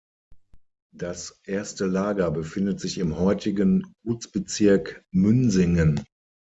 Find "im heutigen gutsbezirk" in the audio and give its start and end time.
2.97-5.03